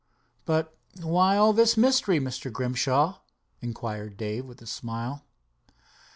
"But 0.45 0.75
why 0.99 1.37
all 1.37 1.53
this 1.53 1.77
mystery, 1.77 2.19
Mr. 2.19 2.51
Grimshaw?" 2.51 3.19
inquired 3.61 4.17
Dave 4.17 4.45
with 4.47 4.59
a 4.63 4.65
smile. 4.65 5.27